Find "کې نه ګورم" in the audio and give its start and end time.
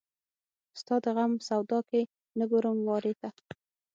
1.89-2.77